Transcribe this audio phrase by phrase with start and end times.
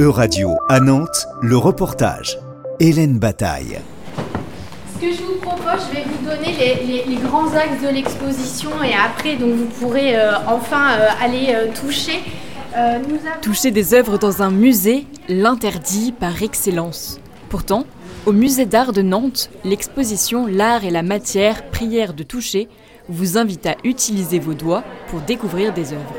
[0.00, 2.38] E-Radio à Nantes, le reportage.
[2.80, 3.78] Hélène Bataille.
[4.96, 7.88] Ce que je vous propose, je vais vous donner les, les- les grands axes de
[7.88, 12.20] l'exposition et après, donc vous pourrez euh, enfin euh, aller euh, toucher.
[12.76, 17.20] Euh, nous avons- Toucher des œuvres dans un musée, l'interdit par excellence.
[17.48, 17.84] Pourtant,
[18.26, 22.68] au musée d'art de Nantes, l'exposition L'art et la matière, prière de toucher
[23.08, 26.14] vous invite à utiliser vos doigts pour découvrir des œuvres.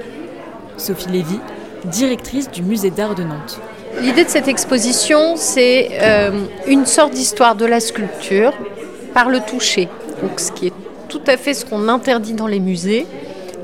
[0.78, 1.40] Sophie Lévy,
[1.86, 3.60] directrice du musée d'art de Nantes.
[4.02, 8.52] L'idée de cette exposition, c'est euh, une sorte d'histoire de la sculpture
[9.14, 9.88] par le toucher.
[10.22, 10.74] Donc, ce qui est
[11.16, 13.06] tout à fait ce qu'on interdit dans les musées.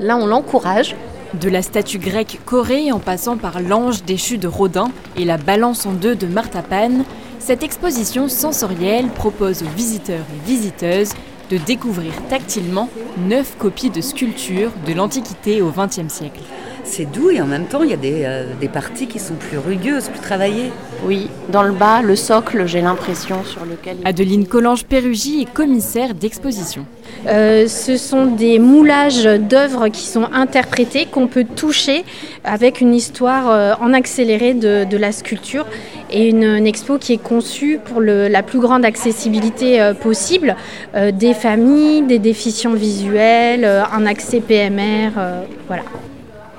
[0.00, 0.96] Là, on l'encourage.
[1.40, 5.86] De la statue grecque Corée en passant par l'ange déchu de Rodin et la balance
[5.86, 7.04] en deux de Martha Pan,
[7.38, 11.12] cette exposition sensorielle propose aux visiteurs et visiteuses
[11.50, 12.88] de découvrir tactilement
[13.28, 16.40] neuf copies de sculptures de l'Antiquité au XXe siècle.
[16.84, 19.34] C'est doux et en même temps, il y a des, euh, des parties qui sont
[19.34, 20.70] plus rugueuses, plus travaillées.
[21.06, 23.96] Oui, dans le bas, le socle, j'ai l'impression, sur lequel...
[24.04, 26.84] Adeline Collange-Pérugie est commissaire d'exposition.
[27.28, 32.04] Euh, ce sont des moulages d'œuvres qui sont interprétées, qu'on peut toucher
[32.44, 35.66] avec une histoire euh, en accéléré de, de la sculpture
[36.10, 40.56] et une, une expo qui est conçue pour le- la plus grande accessibilité euh, possible
[40.94, 45.84] euh, des familles, des déficients visuels, euh, un accès PMR, euh, voilà.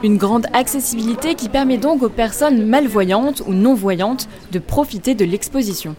[0.03, 5.95] Une grande accessibilité qui permet donc aux personnes malvoyantes ou non-voyantes de profiter de l'exposition.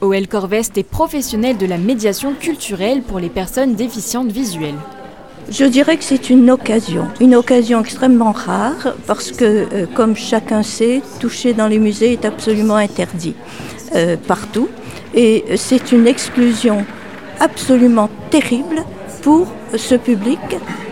[0.00, 4.74] OL Corvest est professionnel de la médiation culturelle pour les personnes déficientes visuelles.
[5.50, 10.64] Je dirais que c'est une occasion, une occasion extrêmement rare parce que, euh, comme chacun
[10.64, 13.34] sait, toucher dans les musées est absolument interdit
[13.94, 14.68] euh, partout
[15.14, 16.84] et c'est une exclusion
[17.38, 18.84] absolument terrible
[19.22, 20.38] pour ce public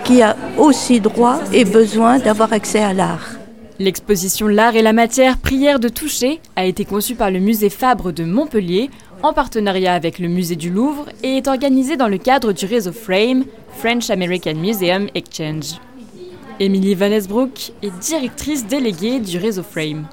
[0.05, 3.37] qui a aussi droit et besoin d'avoir accès à l'art.
[3.79, 8.11] L'exposition L'art et la matière, prière de toucher a été conçue par le musée Fabre
[8.13, 8.91] de Montpellier
[9.23, 12.93] en partenariat avec le musée du Louvre et est organisée dans le cadre du réseau
[12.93, 13.45] Frame,
[13.77, 15.75] French American Museum Exchange.
[16.59, 20.07] Émilie Van Esbroek est directrice déléguée du réseau Frame.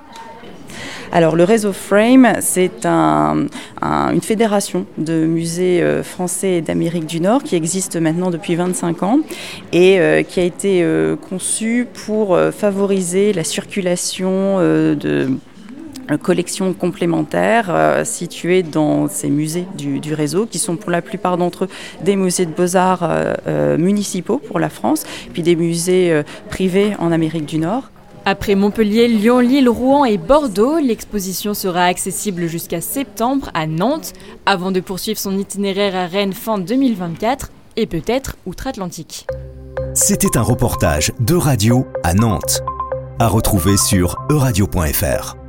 [1.15, 3.45] Alors le réseau Frame, c'est un-
[3.83, 8.55] un- une fédération de musées euh, français et d'Amérique du Nord qui existe maintenant depuis
[8.55, 9.19] 25 ans
[9.71, 15.27] et euh, qui a été euh, conçu pour favoriser la circulation de
[16.23, 21.69] collections complémentaires situées dans ces musées du, réseau, qui sont pour la plupart d'entre eux
[22.03, 23.07] des musées de beaux-arts
[23.77, 27.89] municipaux pour la France, puis des musées privés en Amérique du Nord.
[28.25, 34.13] Après Montpellier, Lyon, Lille, Rouen et Bordeaux, l'exposition sera accessible jusqu'à septembre à Nantes,
[34.45, 39.27] avant de poursuivre son itinéraire à Rennes fin 2024 et peut-être outre-Atlantique.
[39.93, 42.61] C'était un reportage de radio à Nantes.
[43.19, 45.42] À retrouver sur euradio.fr.